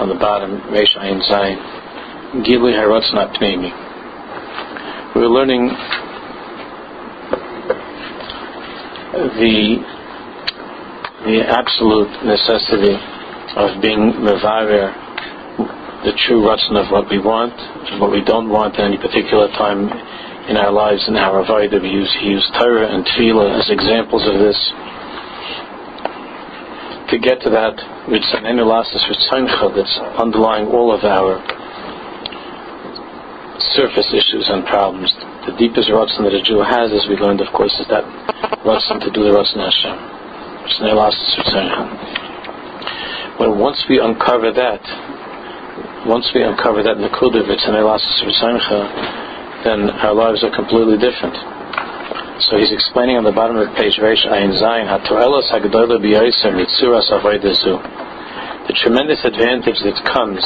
[0.00, 1.60] on the bottom, Reish Ayin Zayin,
[2.40, 3.68] Gilui Haratzon Pneimi.
[5.14, 5.68] We're learning
[9.12, 10.00] the
[11.20, 12.96] the absolute necessity
[13.60, 14.88] of being mevarer
[16.08, 17.52] the true ratzon of what we want
[17.92, 19.84] and what we don't want at any particular time
[20.48, 21.76] in our lives in our avodah.
[21.76, 24.56] We use, he used Torah and Tefillah as examples of this.
[27.10, 27.74] To get to that,
[28.06, 31.42] Ritzaneinu Lasas Ritzoncha that's underlying all of our
[33.74, 35.10] surface issues and problems.
[35.42, 38.04] The deepest ratzon that a Jew has, as we learned, of course, is that
[38.62, 39.98] ratzon to do the ratzon Hashem.
[43.38, 50.14] But once we uncover that, once we uncover that Nakuda Ritzaneinu Lasas Ritzoncha, then our
[50.14, 51.34] lives are completely different.
[52.40, 54.88] So he's explaining on the bottom of page Reish Ayin Zayin.
[58.66, 60.40] The tremendous advantage that comes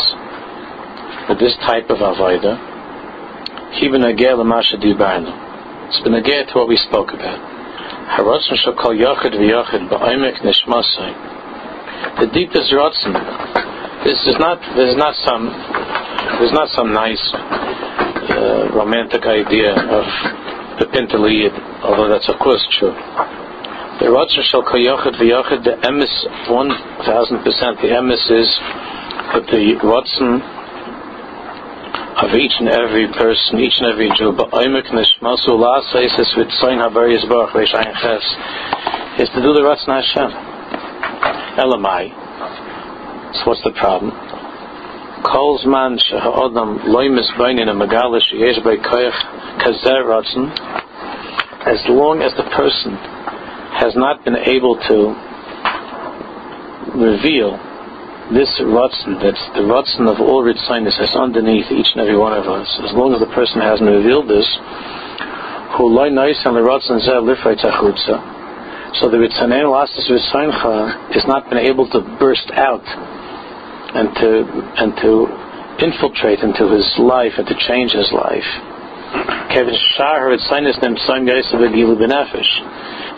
[1.29, 2.59] with this type of Avodah,
[3.79, 5.31] Hiben Ageh L'Masha Dibarnu.
[5.87, 7.39] It's to what we spoke about.
[8.59, 8.99] Shokol.
[12.19, 13.15] The deepest Rotzen.
[14.03, 15.47] This is not, this is not some,
[16.41, 20.44] this is not some nice uh, romantic idea of
[20.79, 22.95] the Pintaliyid, although that's of course true.
[24.01, 26.11] The Ratzah Shal Koyachid V'Yachid, the emes,
[26.51, 28.51] 1000%, the emes is
[29.33, 30.43] that the Ratzah
[32.27, 37.51] of each and every person, each and every Jew, Ba'omek Nishmasu La'asaisis V'Tzayin HaBariyas Baruch
[37.55, 38.27] V'Yishayin Ches,
[39.21, 40.31] is to do the Ratzah Hashem.
[41.55, 42.11] Elamai.
[43.39, 44.34] So what's the problem?
[45.24, 49.26] כל זמן שהאדם לא מסביין המגלה שיש בי כוח
[49.60, 50.50] כזה רצון,
[51.66, 52.96] as long as the person
[53.82, 54.98] has not been able to
[56.96, 57.60] reveal
[58.32, 62.48] this rotzen, that's the rotzen of all ritzinus that's underneath each and every one of
[62.48, 64.48] us, as long as the person hasn't revealed this,
[65.76, 68.18] who loy nois and the rotzen zeh lifrei tachutza,
[69.00, 72.86] so the ritzanein lastis ritzeincha has not been able to burst out
[73.95, 74.31] and to
[74.83, 75.13] and to
[75.79, 78.47] infiltrate into his life and to change his life.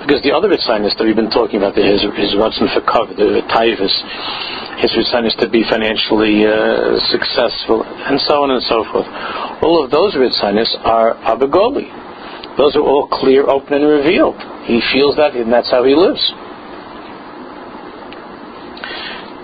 [0.04, 3.42] Because the other Ritzinus that we've been talking about, his his Ratzon for cover, the
[3.48, 3.96] Taivas,
[4.78, 9.08] his Ritzinus to be financially uh, successful, and so on and so forth.
[9.64, 11.88] All of those Ritzinus are Abagoli.
[12.56, 14.36] Those are all clear, open, and revealed.
[14.64, 16.20] He feels that, and that's how he lives.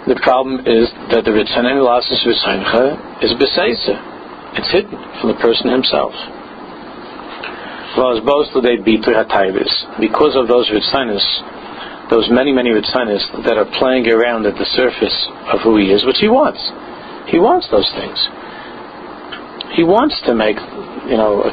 [0.02, 3.94] The problem is that the Ritzanen Lasis Ritzancha is Beseisa.
[4.58, 6.10] It's hidden from the person himself.
[10.00, 11.22] Because of those Ritzanis,
[12.10, 15.14] those many, many Ritzanis that are playing around at the surface
[15.54, 16.58] of who he is, which he wants.
[17.30, 18.18] He wants those things.
[19.76, 20.56] He wants to make,
[21.06, 21.46] you know,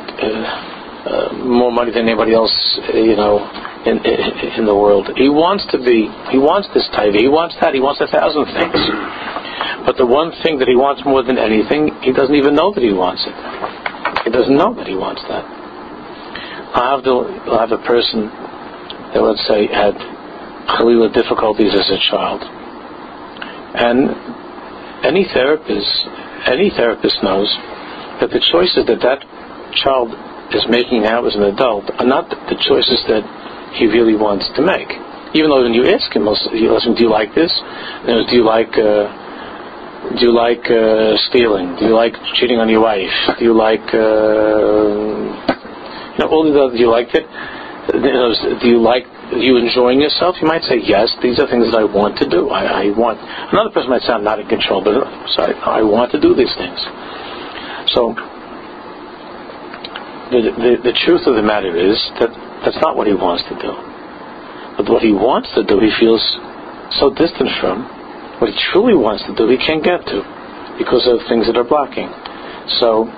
[1.10, 2.54] uh, more money than anybody else,
[2.94, 3.42] you know,
[3.86, 5.10] in, in, in the world.
[5.18, 8.46] He wants to be, he wants this type, he wants that, he wants a thousand
[8.54, 8.78] things.
[9.90, 12.84] But the one thing that he wants more than anything, he doesn't even know that
[12.84, 13.34] he wants it.
[14.26, 15.42] He doesn't know that he wants that.
[16.78, 17.26] I have, to,
[17.58, 18.30] I have a person
[19.10, 19.98] that, let's say, had
[20.78, 22.46] Khalila difficulties as a child.
[23.74, 24.14] And
[25.02, 25.90] any therapist,
[26.46, 27.50] any therapist knows
[28.22, 29.26] that the choices that that
[29.74, 30.14] child
[30.52, 33.24] is making now as an adult are not the choices that
[33.78, 34.90] he really wants to make.
[35.34, 37.54] Even though when you ask him, you ask him, "Do you like this?
[38.06, 39.06] do you like uh,
[40.18, 41.76] do you like uh, stealing?
[41.78, 43.14] Do you like cheating on your wife?
[43.38, 44.98] Do you like uh,
[46.18, 46.74] you know all these other?
[46.74, 47.26] Do you like it?
[48.62, 50.38] Do you like are you enjoying yourself?
[50.42, 51.14] You might say yes.
[51.22, 52.50] These are things that I want to do.
[52.50, 53.22] I, I want.
[53.54, 54.98] Another person might say I'm not in control, but
[55.38, 56.82] sorry, I want to do these things.
[57.94, 58.18] So
[60.30, 62.30] the, the, the truth of the matter is that
[62.62, 63.74] that's not what he wants to do.
[64.78, 66.22] But what he wants to do, he feels
[67.02, 67.84] so distant from.
[68.38, 70.22] What he truly wants to do, he can't get to
[70.78, 72.08] because of things that are blocking.
[72.80, 73.10] So,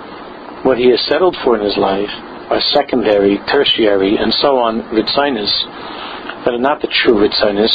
[0.64, 2.10] what he has settled for in his life
[2.50, 5.52] are secondary, tertiary, and so on ritzinus
[6.44, 7.70] that are not the true ritzinus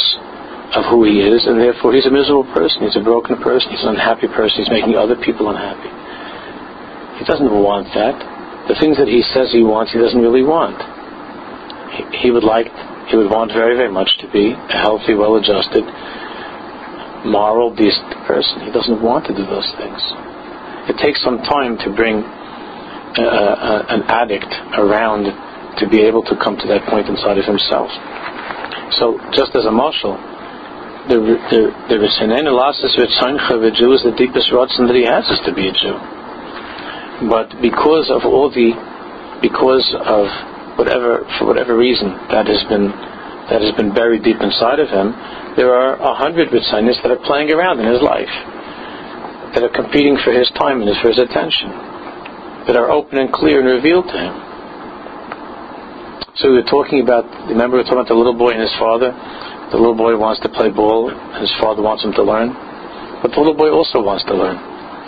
[0.76, 3.82] of who he is, and therefore he's a miserable person, he's a broken person, he's
[3.82, 5.88] an unhappy person, he's making other people unhappy.
[7.18, 8.37] He doesn't want that
[8.68, 10.76] the things that he says he wants, he doesn't really want.
[11.96, 12.68] He, he would like,
[13.08, 15.84] he would want very, very much to be a healthy, well-adjusted,
[17.24, 18.60] moral, decent person.
[18.62, 19.98] He doesn't want to do those things.
[20.92, 25.32] It takes some time to bring uh, uh, an addict around
[25.80, 27.88] to be able to come to that point inside of himself.
[29.00, 30.16] So, just as a mashal,
[31.08, 31.16] the
[31.48, 32.08] the the a
[33.96, 36.17] is the deepest rotzen that he has is to be a Jew.
[37.26, 38.78] But because of all the,
[39.42, 40.30] because of
[40.78, 42.94] whatever, for whatever reason that has been
[43.50, 45.16] that has been buried deep inside of him,
[45.56, 48.28] there are a hundred Ritzanis that are playing around in his life,
[49.56, 51.72] that are competing for his time and for his attention,
[52.68, 54.34] that are open and clear and revealed to him.
[56.36, 58.76] So we were talking about, remember we were talking about the little boy and his
[58.78, 59.10] father?
[59.72, 62.52] The little boy wants to play ball, and his father wants him to learn.
[63.24, 64.60] But the little boy also wants to learn.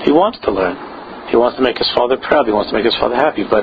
[0.02, 0.89] He wants to learn.
[1.30, 2.46] He wants to make his father proud.
[2.46, 3.46] He wants to make his father happy.
[3.46, 3.62] But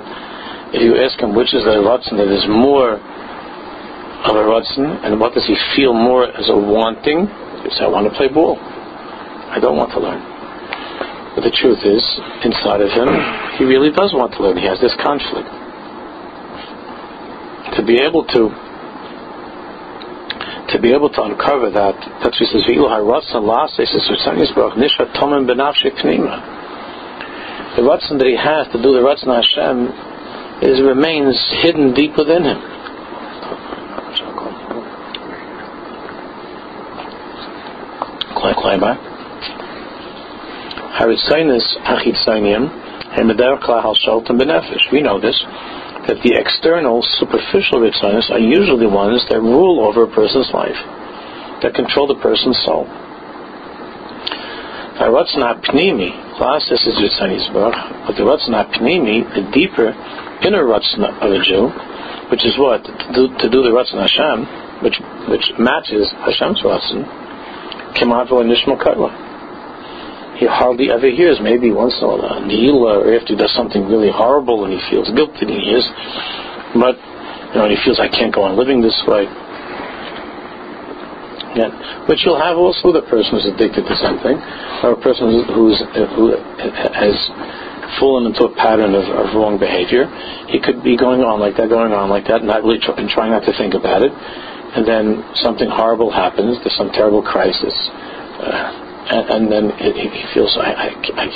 [0.71, 5.19] if you ask him which is the Ratzin that is more of a Ratzin, and
[5.19, 7.27] what does he feel more as a wanting,
[7.63, 8.55] he says, I want to play ball.
[9.51, 10.23] I don't want to learn.
[11.35, 12.01] But the truth is,
[12.47, 13.07] inside of him,
[13.59, 14.57] he really does want to learn.
[14.57, 15.47] He has this conflict.
[17.75, 18.49] To be able to
[20.71, 23.87] to be able to uncover that, that's what he says, la'aseh.
[27.77, 29.93] The ratzon that he has to do the ratzon Hashem
[30.65, 32.57] is remains hidden deep within him.
[38.33, 38.97] Climb back.
[40.97, 42.65] Haritzainus achitzainim,
[43.13, 44.91] hemeder klahal sholtem benefesh.
[44.91, 45.39] We know this
[46.07, 50.81] that the external, superficial ritzanis are usually the ones that rule over a person's life,
[51.61, 52.87] that control the person's soul.
[55.07, 55.27] But
[58.15, 59.93] the ratzna pnimi, the deeper
[60.43, 61.69] inner ratzna of a Jew,
[62.29, 64.45] which is what to do, to do the ratzna Hashem,
[64.83, 64.99] which
[65.29, 67.05] which matches Hashem's ratzna,
[67.95, 69.27] kemavol nishma katla
[70.37, 71.39] he hardly ever hears.
[71.41, 74.79] Maybe once in a while, Neila, or after he does something really horrible and he
[74.89, 75.85] feels guilty, he hears.
[76.77, 76.95] But
[77.53, 79.25] you know, he feels I can't go on living this way.
[81.57, 82.05] Yeah.
[82.05, 84.37] But you'll have also the person who's addicted to something,
[84.85, 85.81] or a person who's
[86.13, 86.37] who
[86.93, 87.17] has
[87.97, 90.05] fallen into a pattern of, of wrong behavior.
[90.53, 93.09] He could be going on like that, going on like that, not really try, and
[93.09, 94.13] trying not to think about it.
[94.13, 96.61] And then something horrible happens.
[96.61, 97.73] There's some terrible crisis.
[97.73, 101.27] Uh, and, and then it, he feels I I I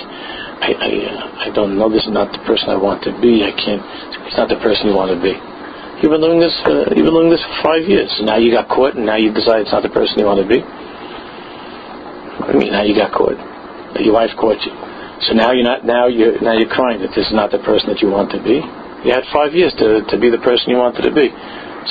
[0.61, 3.41] I, I, uh, I don't know this is not the person I want to be.
[3.41, 3.81] I can't.
[4.29, 5.33] It's not the person you want to be.
[6.01, 6.57] You've been doing this.
[6.65, 8.09] Uh, you've been doing this for five years.
[8.25, 10.49] Now you got caught, and now you decide it's not the person you want to
[10.49, 10.65] be.
[10.65, 13.37] I mean, now you got caught.
[14.01, 14.73] Your wife caught you.
[15.29, 15.85] So now you're not.
[15.85, 18.41] Now you're now you're crying that this is not the person that you want to
[18.41, 18.65] be.
[19.05, 21.29] You had five years to to be the person you wanted to be.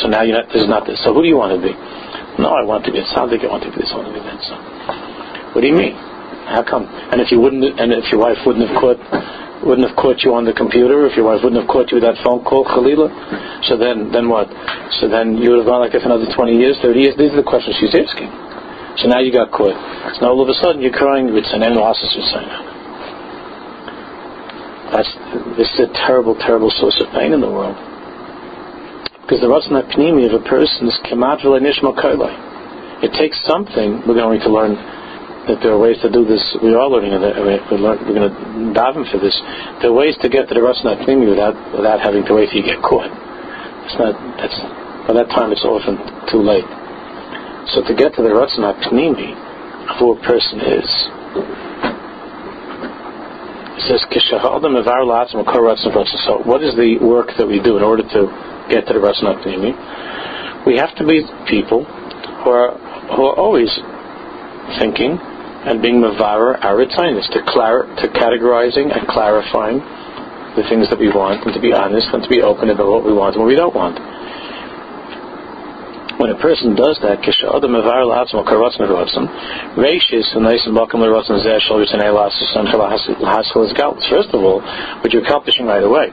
[0.03, 0.51] So now you're not.
[0.51, 0.99] This is not this.
[1.07, 1.71] So who do you want to be?
[2.43, 2.99] No, I want to be.
[2.99, 3.95] It sounds like I want to be this.
[3.95, 4.43] I want to be that.
[4.43, 4.59] So.
[5.55, 5.95] What do you mean?
[6.51, 6.91] How come?
[7.15, 8.99] And if you wouldn't, and if your wife wouldn't have caught,
[9.65, 12.07] wouldn't have caught you on the computer, if your wife wouldn't have caught you with
[12.09, 13.13] that phone call, Khalila,
[13.69, 14.49] so then, then what?
[15.01, 17.15] So then you would have gone like this another 20 years, 30 years.
[17.17, 18.33] These are the questions she's asking.
[18.97, 19.77] So now you got caught.
[20.17, 22.29] So now all of a sudden you're crying with an losses with
[24.93, 25.13] That's
[25.57, 27.77] this is a terrible, terrible source of pain in the world.
[29.23, 31.95] Because the Ratzna Pnimi of a person is Kemat Nishma
[33.05, 34.75] It takes something we're going to learn
[35.49, 36.43] that there are ways to do this.
[36.61, 38.35] We are learning that we're, we're going to
[38.77, 39.33] daven for this.
[39.81, 42.61] There are ways to get to the Rasna Pnimi without without having to wait till
[42.61, 43.09] you get caught.
[43.89, 44.13] It's not.
[44.37, 44.59] That's
[45.09, 45.97] by that time it's often
[46.29, 46.69] too late.
[47.73, 49.33] So to get to the Rasna Pnimi
[49.89, 50.89] of who a person is,
[53.81, 54.05] it says
[56.29, 58.21] So what is the work that we do in order to
[58.69, 59.73] get to the Rasna Pnimi?
[60.67, 61.85] We have to be people
[62.45, 62.77] who are
[63.17, 63.73] who are always
[64.79, 65.19] thinking
[65.67, 66.81] and being mavar our
[67.33, 69.79] to, clar- to categorizing and clarifying
[70.57, 73.05] the things that we want, and to be honest and to be open about what
[73.05, 73.99] we want and what we don't want.
[76.21, 79.25] When a person does that, kisha adam mavar la'atzim karotzim karotzim,
[79.81, 82.45] reishis v'nais and bakim l'rotzim zeh shal yitzanei la'asus
[84.11, 84.61] First of all,
[85.01, 86.13] what you're accomplishing right away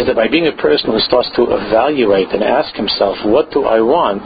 [0.00, 3.64] is that by being a person who starts to evaluate and ask himself, what do
[3.64, 4.24] I want?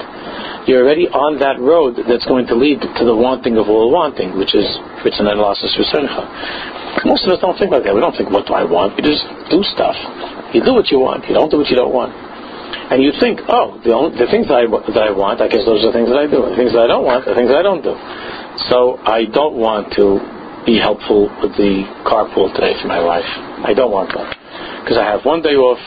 [0.67, 4.37] you're already on that road that's going to lead to the wanting of all wanting,
[4.37, 7.95] which is an analysis for Most of us don't think like that.
[7.95, 8.99] We don't think, what do I want?
[8.99, 9.95] We just do stuff.
[10.51, 11.23] You do what you want.
[11.31, 12.11] You don't do what you don't want.
[12.91, 15.67] And you think, oh, the, only, the things that I, that I want, I guess
[15.67, 16.47] those are the things that I do.
[16.47, 17.95] The things that I don't want, the things that I don't do.
[18.71, 20.23] So I don't want to
[20.65, 23.27] be helpful with the carpool today for my wife.
[23.67, 24.35] I don't want that.
[24.83, 25.83] Because I have one day off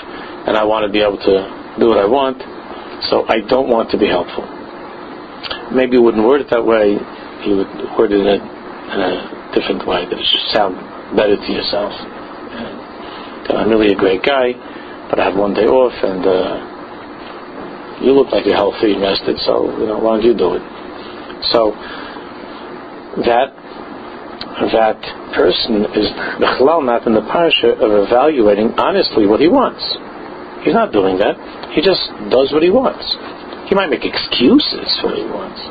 [0.48, 1.36] and I want to be able to
[1.79, 2.39] do what I want.
[3.08, 4.44] So I don't want to be helpful
[5.74, 6.98] maybe you wouldn't word it that way.
[7.46, 9.13] You would word it in a, in a
[9.53, 10.75] different way that it should sound
[11.15, 11.94] better to yourself.
[13.50, 14.53] I'm really a great guy,
[15.10, 16.78] but I have one day off, and uh,
[18.01, 20.63] you look like you're healthy and rested, so you know, why don't you do it?
[21.51, 21.75] So
[23.25, 23.51] that
[24.72, 25.00] that
[25.32, 29.82] person is the bechlal not in the parsha of evaluating honestly what he wants.
[30.63, 31.39] He's not doing that.
[31.72, 33.03] He just does what he wants.
[33.72, 35.62] He might make excuses for what he wants,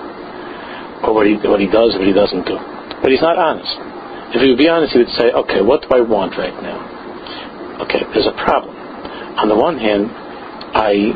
[1.04, 2.56] or what he what he does, what he doesn't do.
[3.02, 3.76] But he's not honest.
[4.32, 6.80] If he would be honest, he would say, "Okay, what do I want right now?
[7.84, 8.74] Okay, there's a problem.
[9.38, 10.10] On the one hand,
[10.74, 11.12] I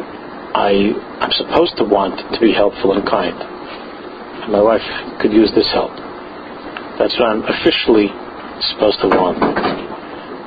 [0.55, 3.37] I I'm supposed to want to be helpful and kind.
[4.51, 4.85] My wife
[5.21, 5.95] could use this help.
[6.99, 8.11] That's what I'm officially
[8.75, 9.39] supposed to want.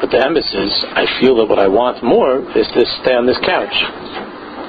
[0.02, 3.40] But the emphasis, I feel that what I want more is to stay on this
[3.42, 3.74] couch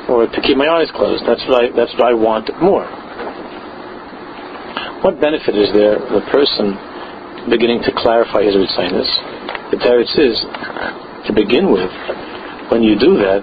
[0.08, 1.26] or to keep my eyes closed.
[1.26, 2.86] That's what I, that's what I want more.
[5.02, 6.78] What benefit is there a person
[7.50, 9.10] beginning to clarify his ritzinus?
[9.74, 10.38] The teretz is,
[11.26, 11.90] to begin with,
[12.70, 13.42] when you do that,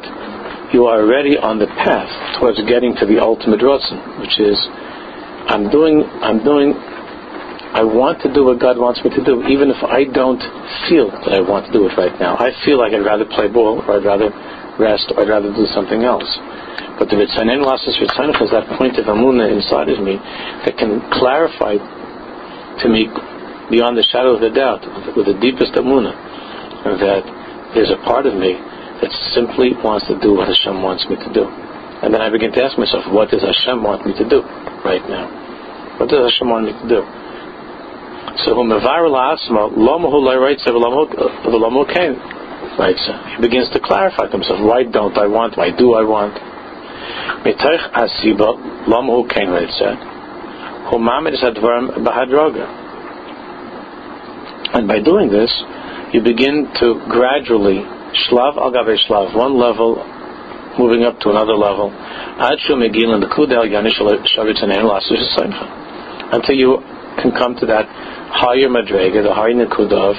[0.73, 4.57] you are already on the path towards getting to the ultimate rotzen, which is,
[5.47, 6.73] I'm doing, I'm doing
[7.73, 10.37] I want to do what God wants me to do, even if I don't
[10.85, 12.37] feel that I want to do it right now.
[12.37, 14.29] I feel like I'd rather play ball, or I'd rather
[14.77, 16.29] rest, or I'd rather do something else.
[17.01, 20.21] But the Ritzanen Lasses Ritzanen has that point of Amunah inside of me
[20.69, 21.81] that can clarify
[22.77, 23.09] to me
[23.73, 24.85] beyond the shadow of a doubt,
[25.17, 26.13] with the deepest Amunah,
[27.01, 27.25] that
[27.73, 28.53] there's a part of me
[29.03, 31.43] that simply wants to do what Hashem wants me to do.
[31.43, 34.39] And then I begin to ask myself, what does Hashem want me to do
[34.87, 35.27] right now?
[35.99, 37.03] What does Hashem want me to do?
[38.47, 38.55] So.
[42.79, 46.03] Right, so he begins to clarify to himself, why don't I want, why do I
[46.07, 46.39] want?
[54.73, 55.51] And by doing this,
[56.13, 57.83] you begin to gradually,
[58.13, 59.95] shlav al gave shlav, one level
[60.77, 61.91] moving up to another level,
[66.31, 66.81] until you
[67.21, 67.85] can come to that
[68.33, 70.15] higher madrega, the higher nekudav,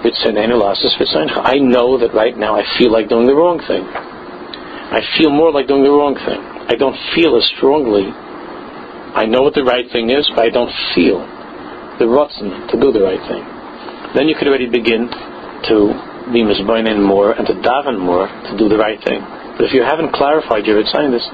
[0.00, 3.82] I know that right now I feel like doing the wrong thing.
[3.82, 6.38] I feel more like doing the wrong thing.
[6.38, 8.06] I don't feel as strongly.
[8.06, 11.18] I know what the right thing is, but I don't feel
[11.98, 13.42] the rotzen to do the right thing.
[14.14, 18.68] Then you could already begin to be misboinin more and to daven more to do
[18.68, 19.20] the right thing.
[19.56, 21.26] But if you haven't clarified your this,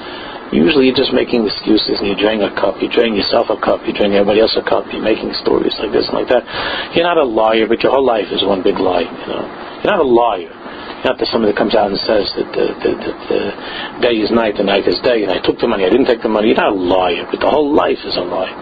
[0.54, 3.82] Usually you're just making excuses and you drain a cup, you drain yourself a cup,
[3.82, 6.46] you drain everybody else a cup, you're making stories like this and like that.
[6.94, 9.42] You're not a liar, but your whole life is one big lie, you know.
[9.82, 10.52] You're not a liar.
[11.02, 13.40] You're not that somebody that comes out and says that the, the, the, the
[13.98, 16.22] day is night, the night is day, and I took the money, I didn't take
[16.22, 16.54] the money.
[16.54, 18.52] You're not a liar, but the whole life is a lie.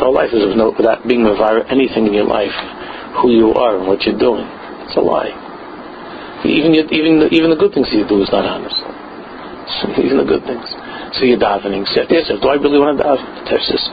[0.00, 2.54] The whole life is without being mavir anything in your life,
[3.20, 4.48] who you are and what you're doing.
[4.86, 5.32] It's a lie.
[6.44, 8.76] Even even the, even the good things you do is not honest.
[10.04, 10.68] even the good things.
[11.16, 11.88] So you're davening.
[11.88, 13.24] So you have to answer, do I really want to daven?
[13.40, 13.84] The Torah says,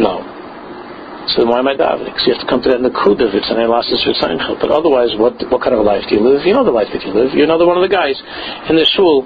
[0.00, 0.24] no.
[1.36, 2.16] So why am I davening?
[2.16, 4.58] So you have to come to that the kudav, it's an elasis for Seinfeld.
[4.58, 6.42] But otherwise, what what kind of a life do you live?
[6.48, 7.36] You know the life that you live.
[7.36, 8.16] You're another one of the guys
[8.66, 9.22] in the shul,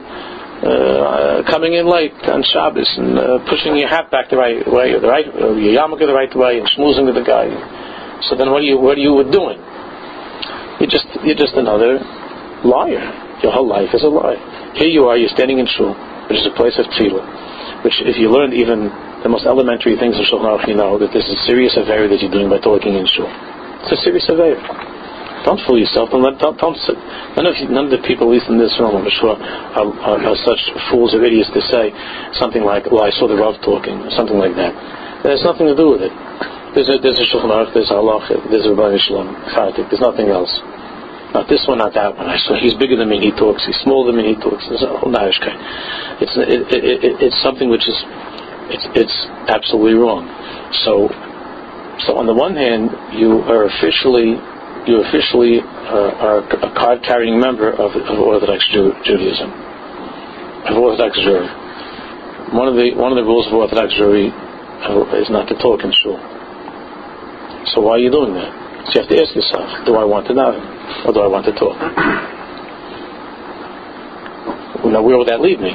[0.61, 4.93] uh, coming in late on Shabbos and uh, pushing your hat back the right way,
[4.93, 7.49] or the right, or your yarmulke the right way, and schmoozing with the guy.
[8.29, 9.57] So then, what are you what are you doing?
[10.81, 11.99] You're just you're just another
[12.65, 13.05] liar.
[13.43, 14.37] Your whole life is a lie.
[14.75, 15.95] Here you are, you're standing in shul
[16.29, 17.23] which is a place of tefillah,
[17.87, 18.91] which if you learned even
[19.23, 22.19] the most elementary things of Shulchan Aruch, you know that this is serious affair that
[22.19, 23.31] you're doing by talking in shul.
[23.87, 24.59] It's a serious affair.
[25.47, 26.11] Don't fool yourself.
[26.11, 26.75] Don't, let, don't, don't
[27.39, 29.87] none of you, none of the people, at least in this room, I'm sure, are,
[30.03, 30.59] are, are such
[30.91, 31.95] fools or idiots to say
[32.35, 34.75] something like, "Well, I saw the Rav talking," or something like that.
[35.23, 36.15] Has nothing to do with it.
[36.77, 39.33] There's a, there's a Shulchan Aruch, there's a Halach, there's Rabbi Shalom,
[39.89, 40.53] There's nothing else.
[41.33, 42.29] Not this one, not that one.
[42.29, 43.65] I saw he's bigger than me, he talks.
[43.65, 44.61] He's smaller than me, he talks.
[44.69, 47.97] It's It's it, it, it, it's something which is
[48.69, 49.17] it's it's
[49.49, 50.29] absolutely wrong.
[50.85, 51.09] So
[52.05, 54.37] so on the one hand, you are officially
[54.85, 59.49] you officially uh, are a card carrying member of, of Orthodox Judaism,
[60.69, 62.53] of Orthodox Jewry.
[62.53, 64.29] One of the one of the rules of Orthodox Jewry
[65.25, 66.36] is not to talk in shul.
[67.75, 68.51] So why are you doing that?
[68.87, 70.55] So you have to ask yourself, do I want to know?
[71.07, 71.75] Or do I want to talk?
[74.87, 75.75] now, where will that lead me?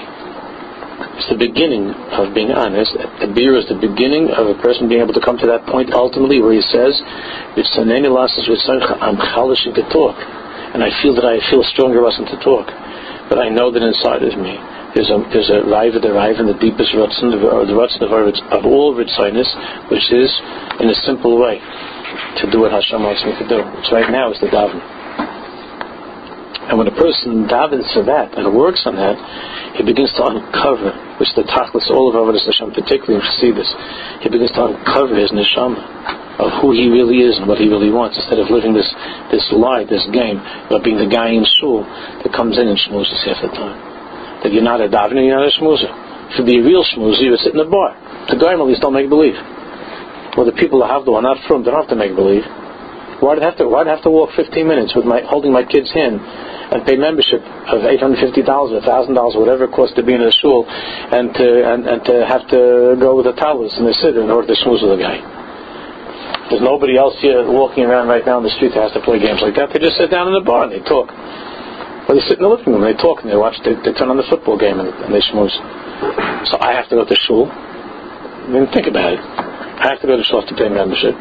[1.20, 2.96] It's the beginning of being honest.
[3.20, 5.92] The beer is the beginning of a person being able to come to that point
[5.92, 6.96] ultimately where he says,
[7.54, 7.62] I'm
[9.36, 10.16] chalish to talk.
[10.72, 12.72] And I feel that I feel stronger wasn't to talk.
[13.28, 14.56] But I know that inside of me
[14.96, 18.12] there's a there's a rive the rive in the deepest rutzen or the rutzen of,
[18.12, 19.48] of all ritzinus,
[19.90, 20.32] which is
[20.80, 21.60] in a simple way
[22.40, 23.64] to do what Hashem wants me to do.
[23.80, 24.84] Which right now is the daven.
[26.68, 29.20] And when a person davens for that and works on that,
[29.76, 33.72] he begins to uncover, which the tachlis, all of Avodah Hashem, particularly in this,
[34.22, 35.84] he begins to uncover his neshama.
[36.40, 38.88] of who he really is and what he really wants, instead of living this
[39.32, 41.84] this lie, this game, about being the guy in shul
[42.24, 43.91] that comes in and schmoozes half the time.
[44.44, 45.92] That you're not a davener, you're not a schmoozer.
[46.34, 47.94] If you be a real schmoozer, you would sit in a bar.
[48.30, 49.36] The at least don't make believe.
[50.38, 52.48] Well, the people that have the one not from, they don't have to make believe.
[53.22, 53.70] Why'd I have to?
[53.70, 56.98] Why'd I have to walk 15 minutes with my holding my kid's hand and pay
[56.98, 58.82] membership of $850, $1,000,
[59.38, 62.98] whatever it costs to be in a shul, and to and, and to have to
[62.98, 65.22] go with the talis and the siddur in order to schmooze with the guy?
[66.50, 69.20] There's nobody else here walking around right now in the street that has to play
[69.20, 69.70] games like that.
[69.72, 71.14] They just sit down in the bar and they talk.
[72.10, 73.58] Or they sit in the living room they talk and they watch.
[73.64, 75.54] They, they turn on the football game and, and they schmooze.
[76.48, 77.50] So I have to go to shul.
[77.52, 79.22] I mean, think about it.
[79.22, 81.16] I have to go to shul to pay membership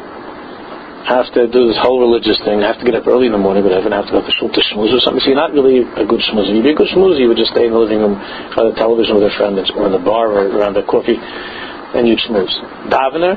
[1.01, 3.33] I have to do this whole religious thing, I have to get up early in
[3.33, 5.19] the morning, whatever, and I have to go to shul to schmooze or something.
[5.25, 6.53] So you're not really a good schmoozer.
[6.53, 8.21] You'd be a good schmoozer, you would just stay in the living room
[8.53, 12.05] by the television with a friend or in the bar or around the coffee, and
[12.07, 12.53] you'd schmooze.
[12.93, 13.33] Davener?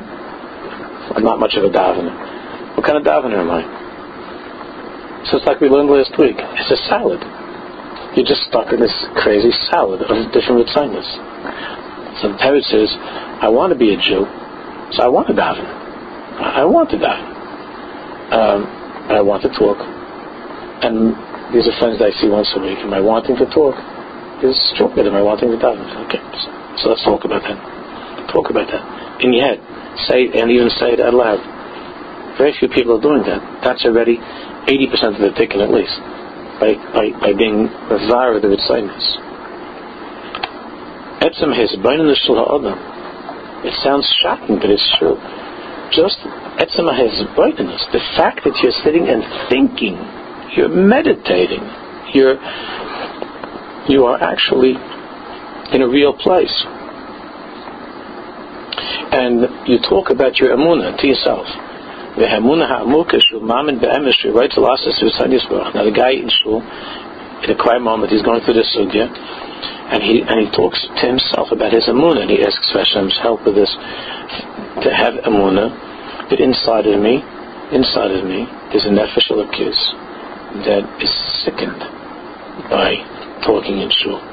[1.17, 2.13] I'm not much of a davener.
[2.77, 3.84] What kind of davener am I?
[5.29, 6.37] So it's like we learned last week.
[6.37, 7.21] It's a salad.
[8.15, 11.09] You're just stuck in this crazy salad of different assignments.
[12.21, 12.89] So the Torah says,
[13.41, 14.23] I want to be a Jew,
[14.95, 15.67] so I want to daven.
[16.39, 17.35] I want to daven
[18.31, 18.65] um,
[19.11, 19.77] I want to talk.
[20.81, 21.13] And
[21.53, 22.79] these are friends that I see once a week.
[22.81, 23.77] Am I wanting to talk?
[24.41, 25.77] Is stroke Am I wanting to talk?
[26.09, 27.57] Okay, so, so let's talk about that.
[28.33, 28.83] Talk about that
[29.23, 29.59] in your head.
[30.09, 31.39] Say it and even say it out loud.
[32.37, 33.39] Very few people are doing that.
[33.63, 34.19] That's already
[34.67, 35.95] 80% of the ticket at least.
[36.59, 37.67] By, by, by being
[38.45, 39.05] of its silence.
[41.21, 41.75] Etzem his
[43.65, 45.17] It sounds shocking, but it's true.
[45.91, 46.17] Just
[46.61, 47.85] Etzema has brightness.
[47.91, 49.97] The fact that you're sitting and thinking,
[50.55, 51.61] you're meditating,
[52.13, 52.39] you're
[53.87, 54.73] you are actually
[55.73, 56.53] in a real place.
[59.11, 61.45] And you talk about your emunah to yourself.
[62.15, 62.39] Now
[65.83, 66.63] the guy in shul,
[67.43, 69.11] in a quiet moment, he's going through this sugya,
[69.91, 73.45] and he and he talks to himself about his emunah, and he asks Hashem's help
[73.45, 75.75] with this, to have emunah,
[76.29, 77.19] but inside of me,
[77.75, 79.77] inside of me, there's a nefesh kiss
[80.63, 81.11] that is
[81.43, 81.83] sickened
[82.71, 82.95] by
[83.43, 84.23] talking in shul.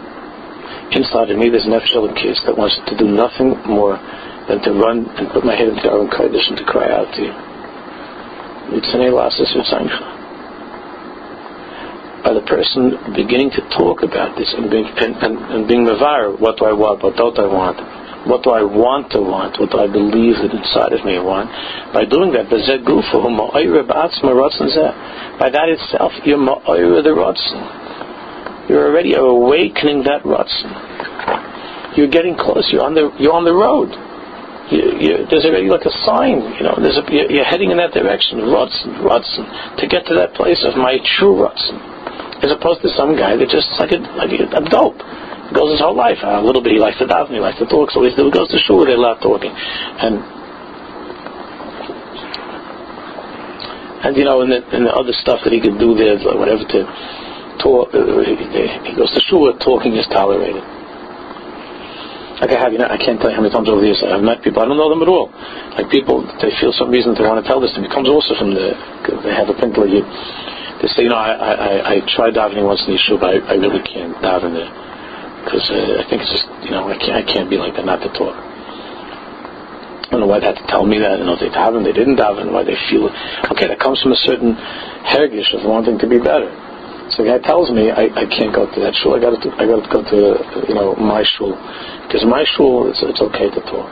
[0.94, 3.98] Inside of me, there's nefesh kiss that wants to do nothing more
[4.46, 7.22] than to run and put my head into Aron Kodesh and to cry out to
[7.26, 7.51] you.
[12.22, 16.38] By the person beginning to talk about this and being, and, and, and being mavar,
[16.38, 17.80] what do I want, what don't I want,
[18.26, 19.58] what do I want to want?
[19.58, 21.50] What do I believe that inside of me I want?
[21.92, 22.58] By doing that, by
[25.50, 26.38] that itself, you're
[27.02, 28.68] the rotzen.
[28.68, 30.70] You're already awakening that rotzen.
[31.96, 32.70] You're getting close.
[32.72, 33.90] You're on the you're on the road.
[34.70, 36.78] You, you, there's already like a sign, you know.
[36.78, 39.44] There's a, you're, heading in that direction, rotzen, rotzen,
[39.76, 41.76] to get to that place of my true rotzen,
[42.44, 45.02] as opposed to some guy that just like a like a, a dope
[45.52, 46.18] goes his whole life.
[46.22, 48.58] A little bit he likes to daven, he likes to talk, so he goes to
[48.58, 49.50] shul, they love talking.
[49.50, 50.22] And
[54.06, 56.64] and you know, and the, and the other stuff that he could do there, whatever
[56.64, 56.80] to
[57.58, 58.34] talk, uh, he,
[58.90, 60.62] he goes to shul, talking is tolerated.
[62.42, 64.02] Like I have, you know, I can't tell you how many times over the years
[64.02, 65.30] I've met people, I don't know them at all.
[65.78, 67.86] Like people, they feel some reason to want to tell this to me.
[67.86, 68.74] It comes also from the,
[69.22, 70.02] they have a pimple you.
[70.82, 73.54] They say, you know, I, I, I tried davening once in the yeshiva, but I,
[73.54, 74.70] I really can't daven there
[75.44, 77.84] because uh, I think it's just you know I can't I can't be like that
[77.84, 78.34] not to talk.
[78.38, 81.18] I don't know why they had to tell me that.
[81.18, 83.14] You know, they daven, they didn't daven, why they feel it.
[83.50, 84.54] Okay, that comes from a certain
[85.08, 86.52] hergish of wanting to be better.
[87.12, 89.12] So the guy tells me I, I can't go to that shul.
[89.14, 90.18] I got to I got to go to
[90.68, 91.52] you know my shul
[92.08, 93.90] because my shul it's, it's okay to talk.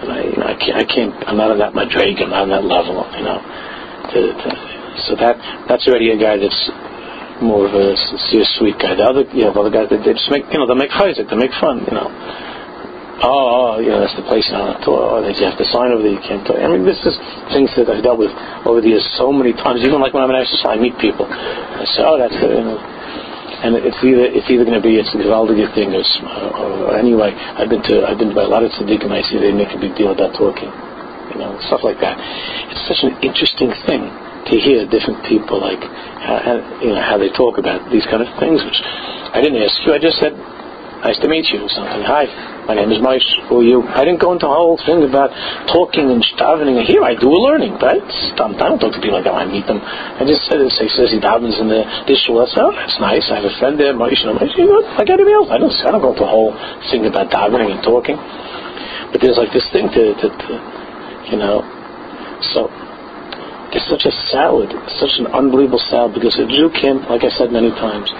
[0.00, 2.16] And I you know I can't I can't I'm not on that madrig.
[2.20, 3.04] I'm not on that level.
[3.16, 3.40] You know.
[4.10, 4.48] To, to,
[5.06, 5.36] so that
[5.68, 6.70] that's already a guy that's
[7.42, 8.94] more of a sincere, sweet guy.
[8.94, 11.28] The other, you the other guys, they, they just make, you know, they make chayzik,
[11.28, 12.08] they make fun, you know.
[13.20, 15.92] Oh, oh, you know, that's the place, you know, oh, that you have to sign
[15.92, 16.56] over there, you can't talk.
[16.56, 17.20] I mean, this is
[17.52, 18.32] things that I've dealt with
[18.64, 21.28] over the years so many times, even like when I'm in Exercise, I meet people.
[21.28, 22.80] I say, oh, that's, the, you know,
[23.60, 26.96] and it's either it's either going to be it's the gewaldige thing or, or, or
[26.96, 29.68] anyway I've been to I've been by a lot of tzaddikim I see they make
[29.76, 30.72] a big deal about talking
[31.28, 32.16] you know stuff like that
[32.72, 34.08] it's such an interesting thing
[34.48, 35.82] to hear different people like
[36.20, 38.62] how, you know how they talk about these kind of things.
[38.64, 38.80] Which
[39.34, 39.92] I didn't ask you.
[39.92, 40.32] I just said,
[41.02, 42.02] "Nice to meet you." or Something.
[42.02, 42.24] Hi,
[42.70, 43.26] my name is Maish.
[43.50, 43.82] Who are you?
[43.82, 45.34] I didn't go into a whole thing about
[45.66, 46.78] talking and davening.
[46.86, 47.98] Here I do a learning, right?
[47.98, 49.34] I don't talk to people like that.
[49.34, 49.82] I meet them.
[49.82, 53.26] I just said, "Say says he davens in the dishwasher." I said, "Oh, that's nice.
[53.26, 55.50] I have a friend there, Maish." And I'm like, you know, like anybody else.
[55.50, 55.74] I don't.
[55.82, 56.54] I don't go into a whole
[56.94, 58.14] thing about davening and talking.
[59.10, 60.52] But there's like this thing to, to, to
[61.26, 61.66] you know
[62.54, 62.70] So
[63.74, 67.50] it's such a salad, such an unbelievable salad because a Jew can, like I said
[67.50, 68.14] many times,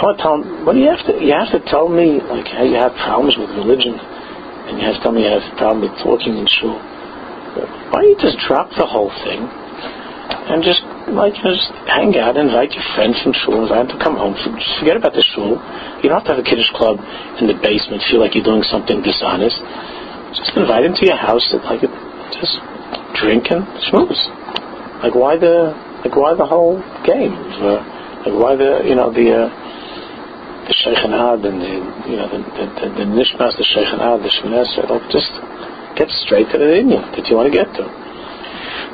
[0.00, 2.76] To tell what do you have to, you have to tell me like how you
[2.80, 5.92] have problems with religion and you have to tell me you have a problem with
[6.00, 6.80] talking in shul.
[7.92, 9.44] Why don't you just drop the whole thing
[10.48, 10.80] and just
[11.12, 14.32] like just hang out, invite your friends from shul, invite them to come home.
[14.34, 15.60] Just forget about the shul.
[16.00, 16.96] You don't have to have a kiddush club
[17.36, 18.00] in the basement.
[18.08, 19.60] Feel like you're doing something dishonest.
[20.32, 21.44] Just invite them to your house.
[21.52, 21.84] And, like
[22.32, 22.56] just
[23.20, 24.22] drink and schmooze.
[25.02, 25.76] Like why the
[26.08, 27.36] like why the whole game?
[27.60, 27.84] Uh,
[28.24, 29.69] like why the you know the uh,
[30.70, 31.74] the Shochen Ad and the
[32.06, 35.34] you know the the, the, the Nishmas, the Shochen Ad, the Shemines, like just
[35.98, 37.82] get straight to the Indian that you want to get to.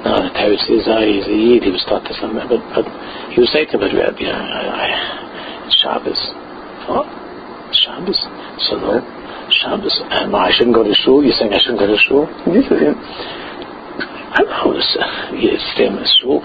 [0.00, 2.86] Now the Torah says, oh, he's a Yid, he was taught this, but, but
[3.34, 4.40] he was saying to me, Rabbi, I,
[4.72, 4.88] I,
[5.82, 6.20] Shabbos.
[6.88, 7.04] Oh,
[7.76, 8.24] Shabbos.
[8.70, 9.04] So no,
[9.52, 10.00] Shabbos.
[10.08, 11.20] And I shouldn't go to shul.
[11.20, 12.24] You're saying I shouldn't go to shul?
[12.24, 12.96] I don't
[15.76, 16.40] stay in shul.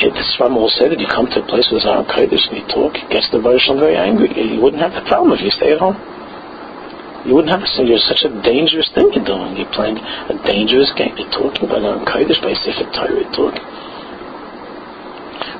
[0.00, 2.66] The Svam all said that you come to a place with Zaron Kodesh and you
[2.72, 4.32] talk, it gets the Baruch very angry.
[4.32, 5.98] You wouldn't have the problem if you stay at home.
[7.26, 9.58] You wouldn't have to say you're such a dangerous thing you're doing.
[9.58, 11.12] You're playing a dangerous game.
[11.18, 13.12] You're talking about Zaron Kodesh by Sefer Torah.
[13.12, 13.64] You're talking.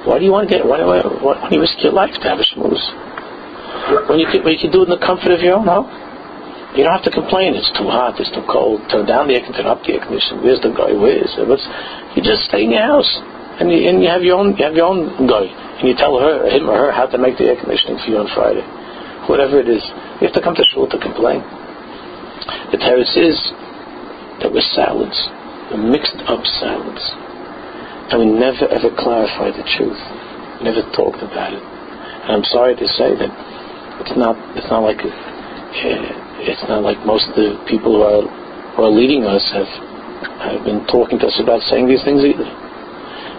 [0.07, 0.63] Why do you want to get?
[0.63, 2.87] Why, why, why, why do you risk your life to have a schmooze?
[4.09, 5.91] When you, can, when you can do it in the comfort of your own home?
[6.77, 7.57] You don't have to complain.
[7.57, 8.21] It's too hot.
[8.21, 8.85] It's too cold.
[8.93, 9.73] Turn down the air conditioner.
[9.73, 10.45] Up the air conditioner.
[10.45, 10.93] Where's the guy?
[10.93, 11.49] Where is it?
[11.49, 13.09] you just stay in your house
[13.57, 16.21] and you, and you have your own you have your own guy and you tell
[16.21, 18.61] her him or her how to make the air conditioning for you on Friday.
[19.25, 19.81] Whatever it is,
[20.21, 21.41] you have to come to shul to complain.
[22.73, 23.41] The terrace is
[24.45, 25.17] that we're salads,
[25.73, 27.01] we're mixed up salads,
[28.13, 29.97] and we never ever clarified the truth.
[30.61, 31.65] We never talked about it.
[31.65, 33.33] And I'm sorry to say that
[34.05, 35.01] it's not it's not like.
[35.01, 38.25] Uh, it's not like most of the people who are,
[38.77, 39.71] who are leading us have,
[40.45, 42.47] have been talking to us about saying these things either.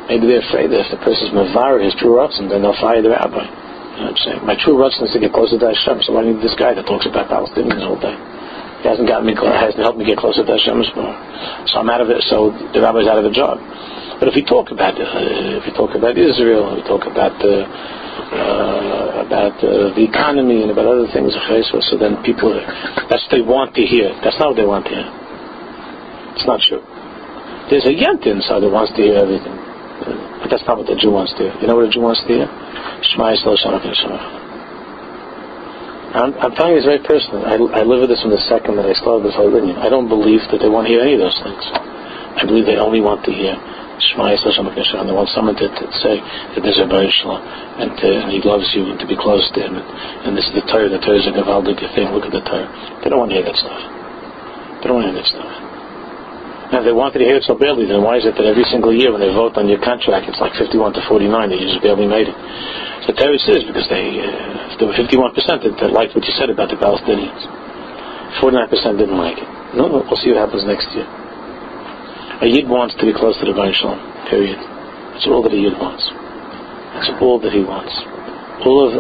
[0.08, 3.12] Maybe they're afraid that if the person's mavar his true ratzon, then they'll fire the
[3.12, 3.44] rabbi.
[3.44, 4.42] You know what I'm saying?
[4.48, 6.88] My true ratzon is to get closer to Hashem, so why need this guy that
[6.88, 8.16] talks about Palestinians all day?
[8.82, 10.86] He hasn't got me, hasn't helped me get closer to Hashem
[11.66, 12.22] So I'm out of it.
[12.30, 13.58] So the rabbi's out of a job.
[14.22, 17.66] But if we talk about uh, if we talk about Israel, we talk about uh,
[18.17, 21.34] uh, about uh, the economy and about other things.
[21.34, 22.53] So then people,
[23.10, 24.13] that's what they want to hear.
[24.23, 25.08] That's not what they want to hear.
[26.38, 26.82] It's not true.
[27.69, 29.56] There's a yent inside that wants to hear everything.
[30.41, 31.53] But that's not what the Jew wants to hear.
[31.60, 32.47] You know what a Jew wants to hear?
[33.01, 33.58] Shema Yisrael
[36.17, 37.43] I'm, I'm telling you, it's very personal.
[37.45, 39.77] I, I live with this from the second that I started this whole lineage.
[39.77, 41.62] I don't believe that they want to hear any of those things.
[42.38, 43.58] I believe they only want to hear
[43.98, 47.18] Shema Yisrael and they want someone to, to say that there's a Baruch
[47.82, 49.86] and, to, and he loves you and to be close to him and,
[50.30, 52.70] and this is the Torah, the Torah is a Gavaldik thing, look at the Torah.
[53.02, 53.82] They don't want to hear that stuff.
[54.82, 55.50] They don't want to hear that stuff.
[56.68, 58.68] Now, if they wanted to hear it so badly, then why is it that every
[58.68, 61.64] single year when they vote on your contract, it's like 51 to 49 that you
[61.64, 62.36] just barely made it?
[63.08, 66.52] So Torah says because they, uh, there were 51% that, that liked what you said
[66.52, 67.40] about the Palestinians.
[68.44, 68.68] 49%
[69.00, 69.48] didn't like it.
[69.80, 71.08] No, we'll see what happens next year.
[72.41, 73.97] A Yid wants to be close to the Baruch Shalom,
[74.30, 74.62] period.
[75.13, 76.06] That's all that a Yid wants.
[76.93, 77.93] That's all that he wants.
[78.62, 78.93] All of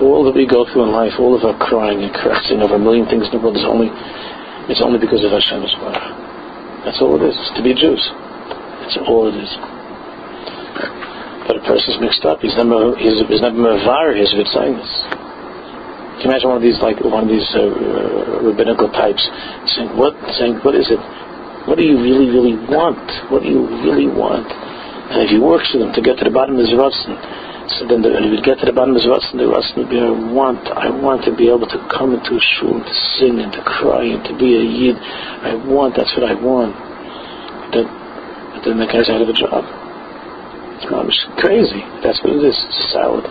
[0.00, 2.82] all that we go through in life, all of our crying and caressing over a
[2.82, 3.88] million things in the world is only
[4.68, 6.04] it's only because of Baruch.
[6.84, 7.36] That's all it is.
[7.38, 8.02] It's to be Jews.
[8.84, 9.52] That's all it is.
[11.48, 12.40] But a person's mixed up.
[12.40, 14.92] He's never he's, he's never mavar his vitzinus.
[16.20, 19.24] Can you imagine one of these like one of these uh, rabbinical types
[19.72, 21.00] saying what saying what is it?
[21.66, 23.06] What do you really, really want?
[23.30, 24.50] What do you really want?
[24.50, 27.14] And if he works with them to get to the bottom of his Ratzin,
[27.78, 29.92] so then the, when he get to the bottom of his Ratzin, the Ratzin would
[29.92, 33.38] be, I want, I want to be able to come into a shul to sing
[33.38, 34.98] and to cry and to be a Yid.
[34.98, 36.74] I want, that's what I want.
[37.70, 37.86] Then,
[38.66, 39.62] then the guy's out of a job.
[40.82, 41.78] It's crazy.
[42.02, 42.58] That's what it is.
[42.58, 43.22] It's salad.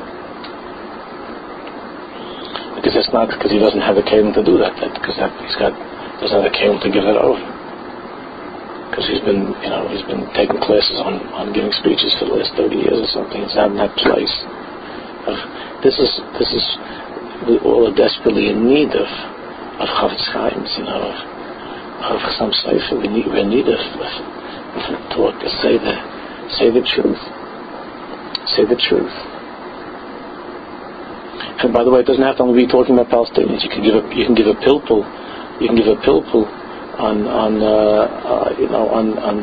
[2.79, 4.71] Because that's not because he doesn't have the kingdom to do that.
[4.95, 5.75] Because that, he's got
[6.23, 7.50] doesn't have the kingdom to give it over
[8.91, 12.35] because he's been, you know, he's been taking classes on, on giving speeches for the
[12.35, 13.39] last 30 years or something.
[13.39, 14.35] It's not in that place.
[15.31, 15.39] Of,
[15.79, 16.65] this is this is
[17.47, 19.07] we all are desperately in need of
[19.79, 22.99] of Chofetz Chaim, you know, of, of some cipher.
[22.99, 24.11] We need we're in need of, of,
[24.75, 25.39] of talk.
[25.63, 25.95] Say the
[26.59, 27.23] say the truth.
[28.59, 29.15] Say the truth.
[31.63, 33.63] And by the way, it doesn't have to only be talking about Palestinians.
[33.63, 35.07] You can give a you can give a pilpul,
[35.63, 36.60] you can give a pilpul
[37.01, 39.41] on on uh, uh, you know on on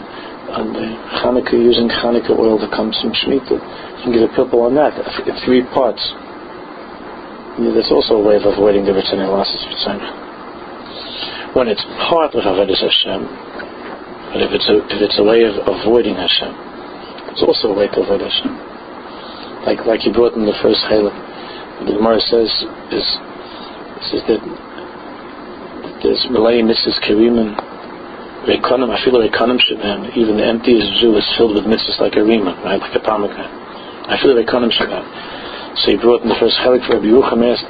[0.54, 0.86] on the
[1.20, 3.58] Hanukkah using Hanukkah oil that comes from Shemitah.
[3.58, 4.94] You can get a purple on that
[5.26, 6.00] in three parts.
[7.58, 9.58] Yeah, that's also a way of avoiding the Ritzanei losses
[11.58, 13.26] When it's part of Avodah Hashem,
[14.32, 16.54] But if it's a if it's a way of avoiding Hashem,
[17.34, 18.54] it's also a way to avoid Hashem.
[19.66, 21.16] Like like he brought in the first Halak.
[21.82, 22.52] The Gemara says
[22.94, 23.06] is
[24.06, 24.40] says that
[26.02, 27.00] there's Malay Mrs.
[28.46, 30.16] Rekonim, feel like Rekonim Shabbat.
[30.16, 32.80] Even the emptiest Jew is filled with mitzvahs like a Rima, right?
[32.80, 33.50] Like a pomegranate.
[34.08, 35.78] I feel like Rekonim Shabbat.
[35.78, 37.66] So he brought in the first Halak for Rabbi Yerucham asked,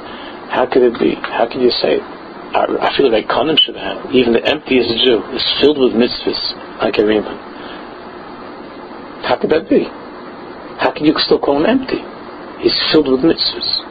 [0.49, 1.15] how could it be?
[1.15, 1.99] How can you say
[2.51, 4.09] I feel like Konim should have.
[4.11, 7.29] Even the emptiest Jew is filled with mitzvahs like a Rima.
[9.21, 9.83] How could that be?
[10.81, 12.01] How can you still call him empty?
[12.63, 13.85] He's filled with mitzvahs.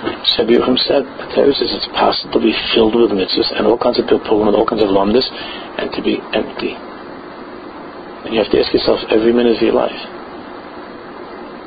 [0.00, 4.00] Rabbi Yerucham said, the says it's possible to be filled with mitzvahs and all kinds
[4.00, 5.28] of people and all kinds of lumdis
[5.76, 6.72] and to be empty.
[6.74, 10.00] And you have to ask yourself every minute of your life.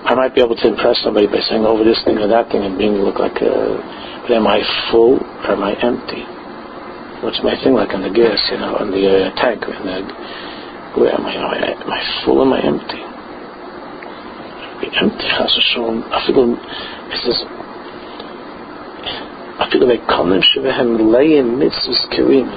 [0.03, 2.65] I might be able to impress somebody by saying over this thing or that thing
[2.65, 6.23] and being look like a but am I full or am I empty?
[7.19, 9.99] What's my thing like on the gas, you know, on the uh, tank, in the,
[10.95, 11.35] where am I?
[11.35, 13.03] Am I full or am I empty?
[14.79, 16.55] Be empty, chas I feel,
[17.11, 17.43] this is,
[19.83, 22.47] Like Konim Shevehem Leim Mitzvahs Kirim.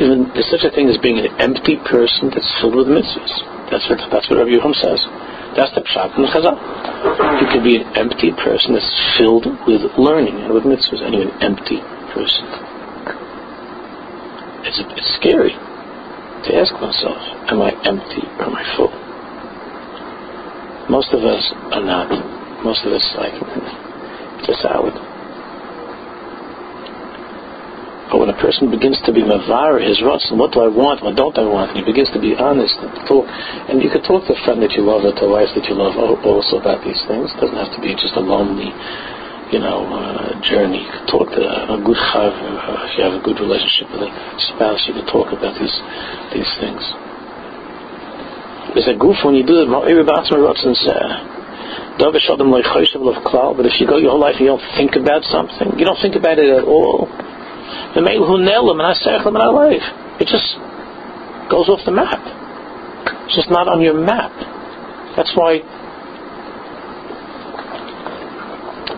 [0.00, 3.70] Even there's such a thing as being an empty person that's filled with mitzvahs.
[3.70, 5.06] That's what that's what Rabbi Yehuda says.
[5.56, 6.54] That's the pshat in Chazal.
[7.40, 11.30] You can be an empty person that's filled with learning and with mitzvahs, and you're
[11.30, 11.80] an empty
[12.12, 12.44] person.
[14.66, 17.18] It's, it's scary to ask myself,
[17.50, 18.92] am I empty or am I full?
[20.90, 22.10] Most of us are not.
[22.64, 23.34] Most of us like
[24.52, 24.92] salad.
[28.14, 31.18] But when a person begins to be mavar his and what do I want, what
[31.18, 33.26] don't I want, and he begins to be honest and talk,
[33.66, 35.66] and you could talk to a friend that you love or to a wife that
[35.66, 37.32] you love also about these things.
[37.34, 38.70] It doesn't have to be just a lonely,
[39.50, 40.86] you know, uh, journey.
[40.86, 44.06] You could talk to a good chav, uh, if you have a good relationship with
[44.06, 44.10] a
[44.54, 45.74] spouse, you could talk about these
[46.30, 46.86] these things.
[48.78, 49.66] There's a goof when you do it.
[51.98, 52.14] But
[53.66, 56.16] if you go your whole life and you don't think about something, you don't think
[56.16, 57.06] about it at all,
[57.94, 59.82] The who nail them and I them and I live.
[60.20, 60.58] it just
[61.50, 62.18] goes off the map.
[63.26, 64.32] It's just not on your map.
[65.16, 65.62] That's why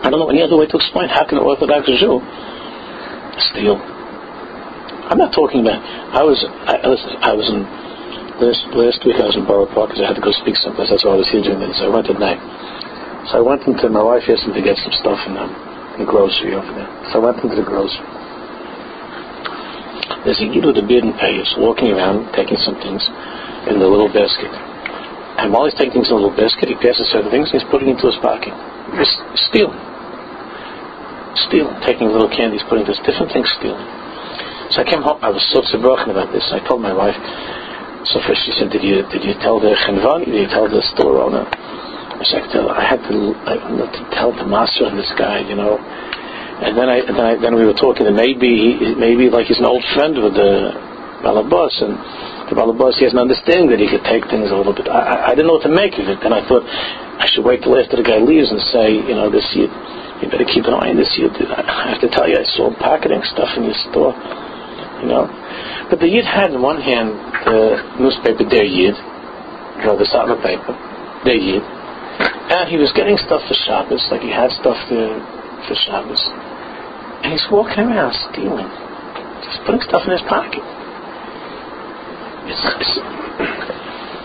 [0.01, 2.21] I don't know any other way to explain how can an Orthodox Jew
[3.51, 3.77] steal.
[5.07, 5.79] I'm not talking about.
[6.15, 7.63] I was I, listen, I was in
[8.41, 9.15] last last week.
[9.19, 10.89] I was in Borough Park because I had to go speak someplace.
[10.89, 11.79] That's why I was here doing this.
[11.79, 12.39] I went at night.
[13.27, 16.55] So I went into my wife asked me to get some stuff in, the grocery
[16.55, 16.87] over there.
[17.11, 18.05] So I went into the grocery.
[20.23, 23.03] There's a yid with a beard and payas walking around taking some things
[23.67, 24.47] in the little basket.
[25.43, 27.67] And while he's taking things in the little basket, he passes certain things and he's
[27.67, 28.55] putting into his pocket.
[28.95, 29.11] He's
[29.51, 29.75] stealing.
[31.51, 31.75] Stealing.
[31.83, 33.83] Taking little candies, putting this different things, stealing.
[34.71, 36.47] So I came home, I was so broken about this.
[36.55, 37.17] I told my wife,
[38.07, 40.31] so first she said, did you, did you tell the chenvan?
[40.31, 41.43] Did you tell the store owner?
[42.17, 43.53] I I had to, I,
[43.93, 47.53] to tell the master of this guy, you know, and then I, then, I, then
[47.53, 50.73] we were talking, and maybe maybe like he's an old friend with the
[51.21, 51.93] balabas, and
[52.49, 54.89] the balabas he has an understanding that he could take things a little bit.
[54.89, 57.61] I, I, didn't know what to make of it, and I thought I should wait
[57.61, 59.69] till after the guy leaves and say, you know, this you,
[60.17, 61.13] you better keep an eye on this.
[61.21, 64.17] You, I have to tell you, I saw pocketing stuff in your store,
[65.05, 65.29] you know.
[65.93, 67.13] But the Yid had in one hand
[67.45, 70.73] the newspaper Der Yid, you know, the Satmar paper,
[71.21, 71.76] Der Yid,
[72.19, 75.19] and he was getting stuff for Shabbos, like he had stuff to,
[75.67, 76.21] for Shabbos.
[77.23, 78.69] And he's walking around stealing,
[79.43, 80.63] just putting stuff in his pocket.
[82.47, 82.93] It's, it's,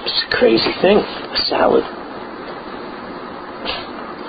[0.07, 1.85] it's a crazy thing, a salad.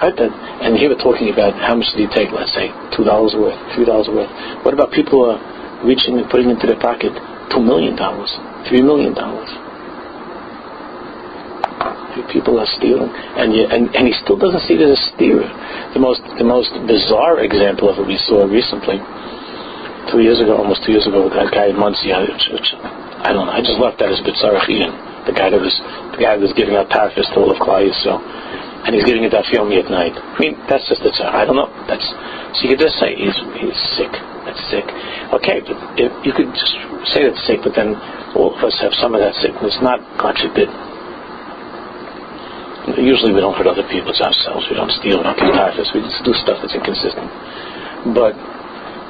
[0.04, 3.00] I bet, and here we're talking about how much did he take, let's say, $2
[3.40, 4.66] worth, $3 worth.
[4.66, 9.63] What about people who are reaching and putting into their pocket $2 million, $3 million?
[12.30, 15.48] People are stealing, and, you, and and he still doesn't see it as a stealer.
[15.94, 19.02] The most the most bizarre example of it we saw recently,
[20.12, 22.14] two years ago, almost two years ago, with that guy in Monsey.
[22.14, 22.26] I,
[23.26, 23.56] I don't know.
[23.56, 24.62] I just left that as bizarre.
[24.70, 24.94] Ian,
[25.26, 25.74] the guy that was
[26.14, 28.22] the guy that was giving out parafis to all of Klai so
[28.84, 30.12] and he's giving it that me at night.
[30.12, 31.72] I mean, that's just the I don't know.
[31.88, 34.12] That's so you could just say he's he's sick.
[34.44, 34.84] That's sick.
[35.32, 36.76] Okay, but if, you could just
[37.16, 37.96] say that's sick, but then
[38.36, 39.80] all of us have some of that sickness.
[39.80, 40.68] Not God forbid
[43.00, 44.68] Usually we don't hurt other people, it's ourselves.
[44.68, 47.32] We don't steal, we don't get typhus, we just do stuff that's inconsistent.
[48.12, 48.36] But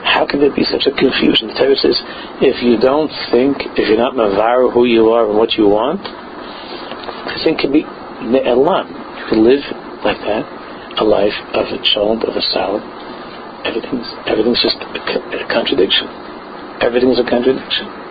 [0.06, 1.50] how can there be such a confusion?
[1.50, 1.98] The Torah says,
[2.38, 6.06] if you don't think, if you're not mavar who you are and what you want,
[7.34, 7.82] this thing can be
[8.30, 8.94] ne'elam.
[8.94, 9.66] You can live
[10.06, 10.46] like that,
[11.02, 12.84] a life of a child, of a salad.
[13.66, 16.06] Everything's, everything's just a, a contradiction.
[16.78, 18.03] Everything is a contradiction.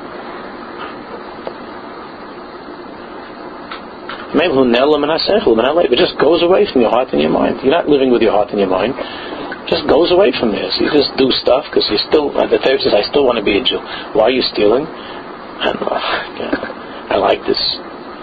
[5.92, 7.61] It just goes away from your heart and your mind.
[7.61, 8.97] You're not living with your heart and your mind.
[8.97, 10.57] It just goes away from.
[10.57, 13.45] So you just do stuff because you still, the Torah says, I still want to
[13.45, 13.79] be a Jew.
[14.16, 14.88] Why are you stealing?
[14.88, 16.01] And, uh,
[16.40, 17.61] yeah, I like this.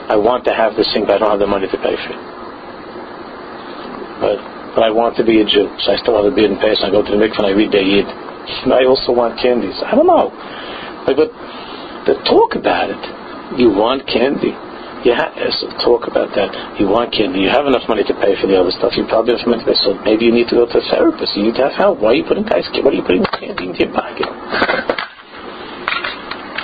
[0.10, 2.10] I want to have this thing, but I don't have the money to pay for
[2.10, 2.22] it.
[4.20, 4.38] But,
[4.74, 6.82] but I want to be a Jew, so I still have a beard and face,
[6.82, 7.80] I go to the mikvah and I read the.
[7.80, 9.78] And I also want candies.
[9.86, 10.34] I don't know.
[11.06, 11.30] Like, but,
[12.10, 13.04] but talk about it.
[13.62, 14.58] You want candy.
[15.08, 16.52] You to talk about that.
[16.76, 17.40] You want candy.
[17.40, 19.00] You have enough money to pay for the other stuff.
[19.00, 19.80] You probably have enough money.
[19.80, 21.40] So maybe you need to go to a therapist.
[21.40, 22.04] You need to have help.
[22.04, 22.68] Why are you putting guys?
[22.84, 24.28] What are you putting candy into your pocket?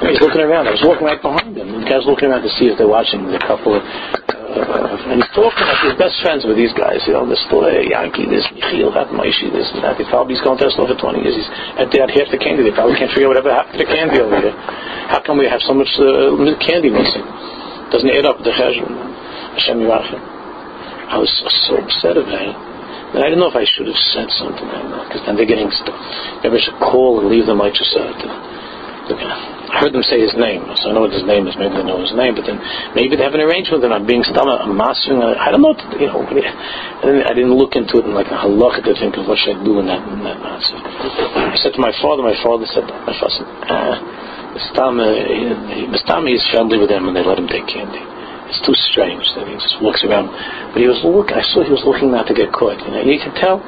[0.03, 0.67] He's looking around.
[0.67, 1.79] I was walking right behind him.
[1.79, 3.23] The guy's looking around to see if they're watching.
[3.31, 3.81] A couple of
[4.55, 7.03] uh, and he's talking like his best friends with these guys.
[7.07, 9.95] You know, this Stoy, Yankee, this Michiel, that Maishi, this and that.
[9.95, 11.35] He probably he's going to Tesla for 20 years.
[11.35, 12.63] He's at that half the candy.
[12.67, 14.55] They probably can't figure out whatever happened to the candy over here.
[15.07, 17.23] How come we have so much uh, candy missing?
[17.91, 18.93] Doesn't add up the cheshbon.
[19.55, 20.21] Hashem Yirachim.
[21.05, 21.29] I was
[21.69, 22.57] so upset about it.
[23.13, 25.47] And I didn't know if I should have said something like that, because then they're
[25.47, 25.95] getting stuff.
[26.43, 28.11] Maybe I should call and leave them like you said.
[29.05, 31.53] I heard them say his name, so I know what his name is.
[31.61, 32.57] Maybe they know his name, but then
[32.97, 33.85] maybe they have an arrangement.
[33.85, 35.21] They're not being stomach, I'm mastering.
[35.21, 35.77] I don't know.
[36.01, 39.29] You know, and I didn't look into it in like a halacha to think of
[39.29, 40.01] what should I do in that.
[40.09, 40.81] In that massive.
[40.81, 42.25] I said to my father.
[42.25, 44.01] My father said, my father said, ah,
[44.55, 47.99] Mistami is friendly with them and they let him take candy.
[48.47, 50.31] It's too strange that he just walks around.
[50.71, 51.35] But he was looking.
[51.35, 52.77] I saw he was looking not to get caught.
[52.77, 53.59] You know, you can tell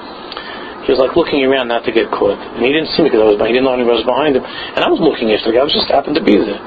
[0.88, 2.40] he was like looking around not to get caught.
[2.40, 3.36] And he didn't see me because I was.
[3.36, 4.46] He didn't know anyone was behind him.
[4.48, 5.66] And I was looking after the guy.
[5.66, 6.62] I was just happened to be there.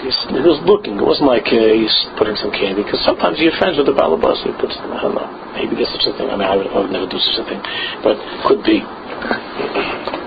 [0.00, 0.08] He
[0.40, 0.96] was looking.
[0.96, 2.86] It wasn't like uh, he's putting some candy.
[2.86, 4.40] Because sometimes you're friends with the balabas.
[4.46, 5.28] He puts, I don't know.
[5.52, 6.32] Maybe there's such a thing.
[6.32, 7.60] I mean, I would, I would never do such a thing.
[8.00, 8.16] But
[8.48, 8.80] could be.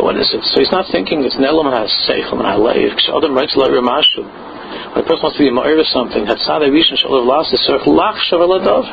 [0.00, 0.40] But what is it?
[0.56, 2.96] So he's not thinking it's Nelam has Seichel and Alev.
[3.12, 4.24] Adam writes La Ramashu.
[4.96, 7.60] When a person wants to be a Ma'ir or something, Hatzadeh Rishon Shalav Las is
[7.68, 8.88] Serch Lach Shavaladav.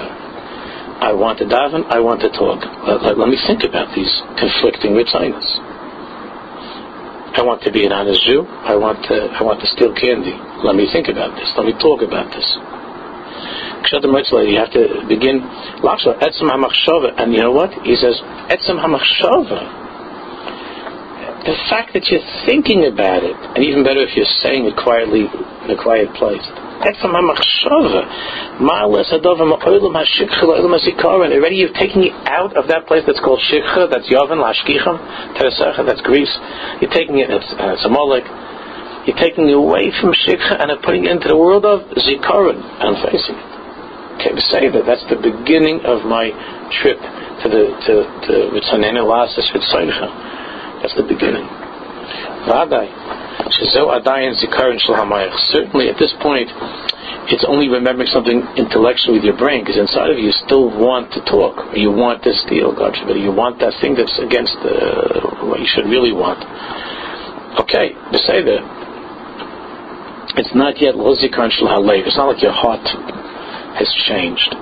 [1.00, 2.60] I want to daven, I want to talk.
[2.84, 5.48] Let, let, let me think about these conflicting ritzinas.
[7.40, 8.44] I want to be an honest Jew.
[8.44, 10.36] I want to, I want to steal candy.
[10.60, 11.48] Let me think about this.
[11.56, 12.52] Let me talk about this.
[13.96, 15.40] You have to begin.
[17.16, 17.72] And you know what?
[17.88, 18.20] He says,
[18.52, 19.87] Etzem hamachshava.
[21.48, 25.32] The fact that you're thinking about it, and even better if you're saying it quietly
[25.32, 26.44] in a quiet place.
[26.44, 28.04] Oilam HaShikcha
[30.44, 31.32] Oilam HaZikaron.
[31.32, 35.00] Already you've taken it out of that place that's called Shikcha, that's Yovan, Lashkicham,
[35.40, 36.36] Teresecha, that's Greece.
[36.84, 38.28] You're taking it, it's, uh, it's Amalek.
[39.08, 42.60] You're taking it away from Shikcha and putting it into the world of Zikaron.
[42.60, 43.48] And facing it.
[44.20, 46.28] Okay, we say that that's the beginning of my
[46.84, 49.48] trip to the to to Ritzanen Elasis
[50.82, 51.48] That's the beginning.
[55.52, 56.50] Certainly, at this point,
[57.28, 61.12] it's only remembering something intellectually with your brain, because inside of you, you still want
[61.12, 65.44] to talk, you want to steal, God forbid, you want that thing that's against the,
[65.44, 66.40] what you should really want.
[67.60, 68.64] Okay, to say that,
[70.40, 70.96] it's not yet.
[70.96, 72.86] It's not like your heart
[73.76, 74.56] has changed.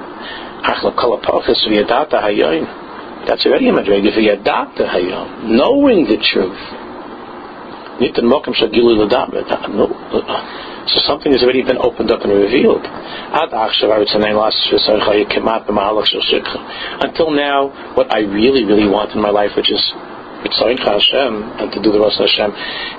[3.27, 4.11] That's already a madrega.
[4.47, 6.57] Uh, knowing the truth
[7.99, 9.87] Nicht in Mokum Shagilu uh, No.
[9.87, 12.83] Uh, so something has already been opened up and revealed.
[17.01, 19.81] Until now, what I really, really want in my life, which is
[20.51, 22.51] Hashem and to do the Rosh Hashem,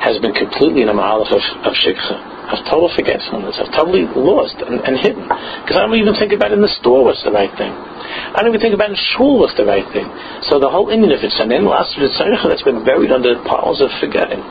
[0.02, 2.16] has been completely in a mahalach of, of shikha,
[2.50, 5.26] of total forgetfulness, of totally lost and, and hidden.
[5.62, 7.70] Because I don't even think about in the store what's the right thing.
[7.70, 10.06] I don't even think about in shul what's the right thing.
[10.50, 13.90] So the whole Indian, if it's an in last that's been buried under piles of
[14.00, 14.42] forgetting.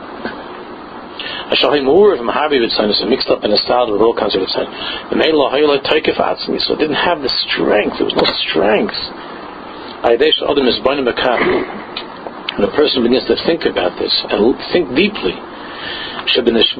[1.46, 5.10] A Shahimur of Mahabi Ritzanis mixed up in a style with all kinds of Ritzanis.
[5.10, 8.98] The Mela Hayla Taikif Atzmi, so it didn't have the strength, there was no strength.
[10.02, 11.06] Ayadesh Adam is Banim
[12.56, 15.36] when a person begins to think about this and think deeply,
[16.34, 16.74] then his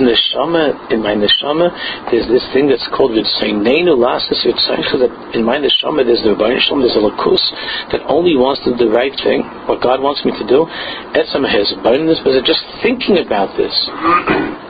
[0.00, 1.70] neshama, in my neshama,
[2.10, 6.58] there's this thing that's called v'tzaynenu lasis v'tzaynchu, that in my neshama there's the Rabbi
[6.66, 7.44] Shalom, there's a lakus
[7.92, 10.66] that only wants to do the right thing, what God wants me to do.
[11.14, 14.69] Etzam has abundance, but just thinking about this.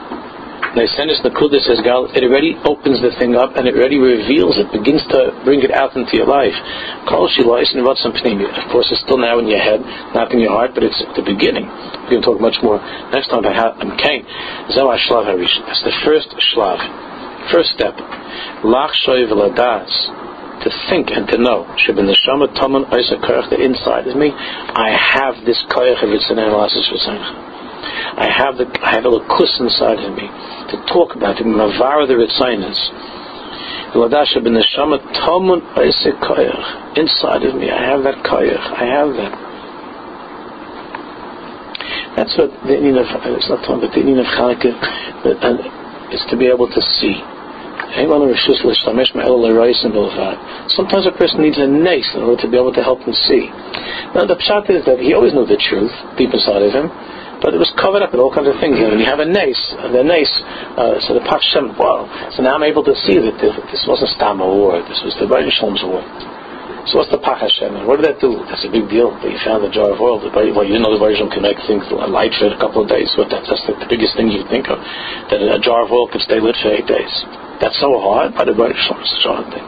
[0.71, 4.71] Naisenis Nakuda says, Gal, it already opens the thing up and it already reveals it,
[4.71, 6.55] begins to bring it out into your life.
[6.55, 9.83] Of course, it's still now in your head,
[10.15, 11.67] not in your heart, but it's the beginning.
[12.07, 12.79] We're going to talk much more
[13.11, 14.23] next time about how I'm Cain.
[14.23, 16.79] That's the first shlav,
[17.51, 17.99] first step.
[18.63, 18.95] Lach
[20.63, 21.67] to think and to know.
[21.67, 26.31] That inside is me, I have this koyach of its
[28.17, 30.27] I have the I have a lakus inside of me
[30.71, 32.79] to talk about to mavar the ritzinus.
[36.95, 38.65] Inside of me, I have that koyach.
[38.71, 39.51] I have that.
[42.15, 44.75] That's what the meaning of it's not talking about the meaning of Chanukah,
[45.23, 45.39] but
[46.11, 47.23] is to be able to see.
[50.67, 53.47] Sometimes a person needs a nace in order to be able to help him see.
[54.15, 56.91] Now the pshat is that he always knew the truth deep inside of him,
[57.41, 58.77] but it was covered up with all kinds of things.
[58.77, 59.59] And you have a nace,
[59.91, 60.31] the nace,
[60.77, 62.05] uh, so the Pach Shem, wow.
[62.37, 65.51] So now I'm able to see that this wasn't Stama war, this was the Baruch
[65.57, 66.05] Shalom's war.
[66.89, 67.37] So what's the Pach
[67.85, 68.41] what did that do?
[68.49, 69.13] That's a big deal.
[69.21, 70.17] That you found a jar of oil.
[70.33, 73.13] well, you know the Baruch can make things light for a couple of days.
[73.13, 74.81] What that, that's the, the biggest thing you think of.
[75.29, 77.13] That a jar of oil could stay lit for eight days.
[77.61, 79.65] That's so hard, but the Baruch Shalom such a hard thing.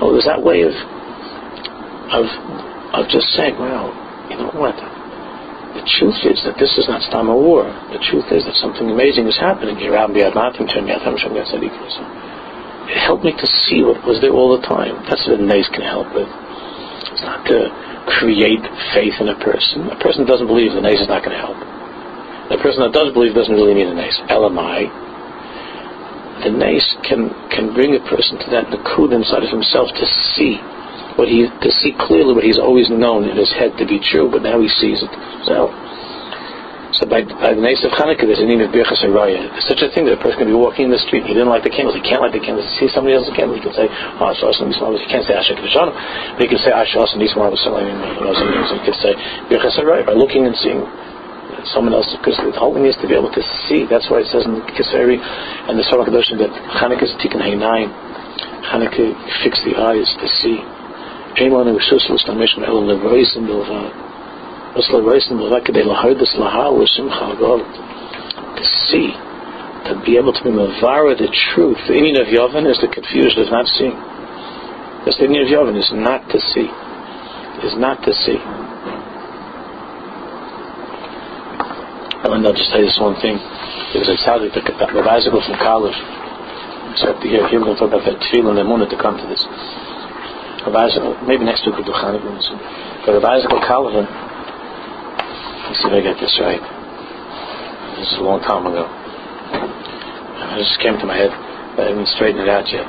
[0.00, 0.72] No, there's that way of
[2.08, 2.24] of
[2.96, 3.92] of just saying, well,
[4.32, 4.76] you know what?
[5.74, 7.66] The truth is that this is not Stama war.
[7.90, 9.90] The truth is that something amazing is happening here.
[9.94, 10.18] It
[13.02, 15.02] helped me to see what was there all the time.
[15.10, 16.30] That's what Nace can help with.
[17.10, 17.74] It's not to
[18.06, 18.62] create
[18.94, 19.90] faith in a person.
[19.90, 21.58] A person doesn't believe the Nace is not going to help.
[22.54, 24.20] The person that does believe doesn't really need a Nace.
[24.30, 24.86] Elamai,
[26.42, 30.58] the nace can can bring a person to that nakud inside of himself to see
[31.16, 34.30] what he to see clearly what he's always known in his head to be true,
[34.30, 35.70] but now he sees it himself.
[36.94, 39.50] So by, by the nace of Hanukkah, there's a name of Birchas Haraya.
[39.50, 41.34] There's such a thing that a person can be walking in the street, and he
[41.34, 43.62] didn't light the candles, he can't light the candles, he sees somebody else's candle, he
[43.62, 45.90] can say, oh, Ashar Asam he can't say Asher Kedashana,
[46.38, 49.18] but he can say Ashar Asam Yismar V'Salayim, he can say
[49.50, 50.86] Birchas Haraya, by looking and seeing
[51.74, 53.86] someone else, because the whole thing is to be able to see.
[53.90, 57.42] That's why it says in the Kisari and the Sarah Kadoshim that Hanukkah is Tikkun
[57.42, 57.90] Hainayim.
[58.70, 60.58] Chanukah fix the eyes to see.
[61.34, 61.50] The.
[64.74, 66.14] Was Bilvad Kedei Lahal.
[68.54, 69.10] To see,
[69.86, 71.78] to be able to be Mavara the truth.
[71.86, 73.94] The meaning of Yovan is the confusion of not seeing.
[75.02, 76.70] Because the meaning of Yovan is not to see.
[77.66, 78.38] Is not to see.
[82.22, 83.38] I want to just say this one thing.
[83.94, 85.94] It was a tzaddik, the, the bicycle from college.
[86.98, 89.26] So here, here we're going to talk about that tefillah and emunah to come to
[89.26, 89.42] this.
[90.64, 93.04] Rabbi oh, maybe next week we'll do Chanukah.
[93.04, 96.64] But Rabbi Isaac Calvin, let's see if I get this right.
[98.00, 98.88] This is a long time ago.
[98.88, 101.28] It just came to my head,
[101.76, 102.88] I haven't straightened it out yet.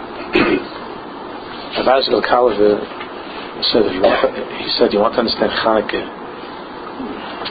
[1.83, 2.79] Rabbi Isaac Calvin
[3.67, 4.23] said, if you want,
[4.63, 5.99] he said, you want to understand Chanukah,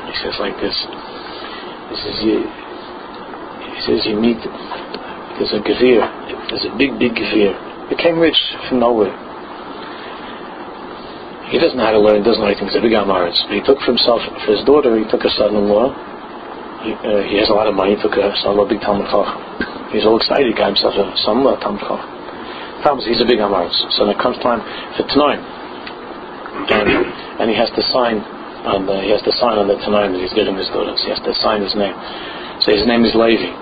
[0.09, 0.77] he says like this.
[1.93, 2.49] He says you.
[3.77, 4.41] He says you meet.
[5.37, 6.01] There's a gavir.
[6.49, 7.53] There's a big, big gavir.
[7.91, 9.24] Became rich from nowhere.
[11.55, 12.19] He doesn't know how to learn.
[12.19, 12.67] He doesn't know anything.
[12.67, 13.39] He's a big amaris.
[13.47, 15.87] But he took for himself, for his daughter, he took a son-in-law.
[16.83, 17.95] He, uh, he has a lot of money.
[17.95, 19.07] He took a son-in-law, big Talmud.
[19.95, 20.51] He's all excited.
[20.51, 22.03] He got himself a son-in-law, Talmud Chacham.
[22.83, 23.71] Problem he's a big amaris.
[23.95, 24.67] So when it comes time
[24.99, 25.39] for Tanoim,
[26.75, 26.91] and,
[27.39, 28.19] and he has to sign
[28.65, 30.99] and he has to sign on the Tanaim that he's giving his daughters.
[31.05, 31.95] He has to sign his name.
[32.65, 33.53] So his name is Levi.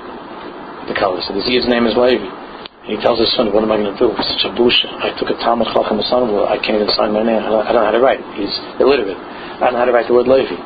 [0.89, 2.42] The Kala said, his name is Levi.
[2.85, 4.11] He tells his son, what am I going to do?
[4.19, 4.75] It's such a bush.
[4.85, 6.03] I took a Talmud Chacham
[6.35, 7.39] well, I can't even sign my name.
[7.39, 8.23] I don't, I don't know how to write.
[8.35, 8.53] He's
[8.83, 9.17] illiterate.
[9.17, 10.59] I don't know how to write the word Levi.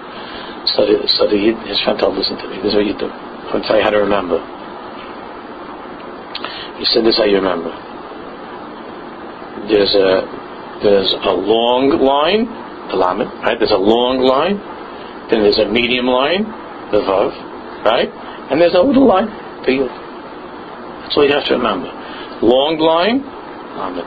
[0.72, 1.36] So, the, so the,
[1.68, 3.12] his friend told, listen to me, this is what you do.
[3.12, 4.40] I'm going to tell you how to remember.
[6.80, 7.70] He said, this is how you remember.
[9.68, 10.24] There's a,
[10.80, 12.48] there's a long line
[12.88, 13.58] the lamed, right?
[13.58, 14.58] There's a long line,
[15.30, 16.44] then there's a medium line,
[16.90, 17.34] the vav,
[17.84, 18.08] right?
[18.50, 19.26] And there's a little line,
[19.66, 19.92] the yud.
[21.02, 21.90] That's all you have to remember.
[22.42, 24.04] Long line, lamed.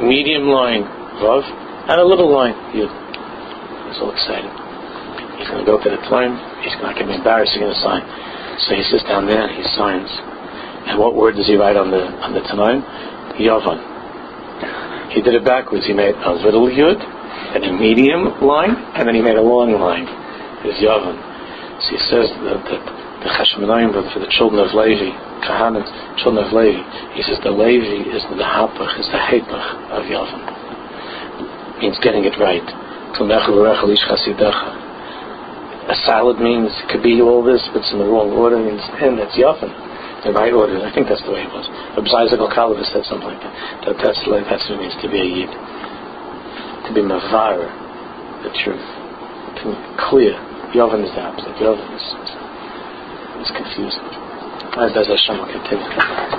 [0.00, 0.84] Medium line,
[1.20, 1.44] vav,
[1.90, 2.88] and a little line, yud.
[2.88, 4.48] He's all excited.
[5.36, 6.36] He's going to go to the time.
[6.64, 7.52] He's not going to be embarrassed.
[7.52, 8.04] He's going to sign.
[8.64, 9.44] So he sits down there.
[9.44, 10.08] and He signs.
[10.88, 12.80] And what word does he write on the on the Tanaim?
[13.36, 15.12] Yavan.
[15.12, 15.86] He did it backwards.
[15.86, 17.00] He made a little yud
[17.56, 20.06] and a medium line, and then he made a long line.
[20.64, 21.16] It's Yavan.
[21.82, 22.82] So he says that, that
[23.24, 25.10] the Chashmonaim for the children of Levi,
[25.42, 25.84] Kahanim,
[26.20, 26.82] children of Levi,
[27.14, 31.80] he says the Levi is the Hapach, is the Hepach of Yavan.
[31.80, 32.64] Means getting it right.
[35.90, 38.84] A salad means it could be all this, but it's in the wrong order, means
[39.00, 39.72] and it's Yavan.
[40.22, 40.76] The right order.
[40.84, 41.64] I think that's the way it was.
[41.96, 43.54] Besides, Kalvah said something like that.
[43.88, 45.50] that that's, that's what it means to be a Yid
[46.90, 47.62] to be mavar,
[48.42, 48.88] the truth,
[49.62, 49.76] to be
[50.10, 50.34] clear.
[50.74, 51.54] Yovan is the opposite.
[51.62, 52.30] Yovan is, is,
[53.46, 54.29] is confusing.
[54.76, 56.30] As does Hashem will continue.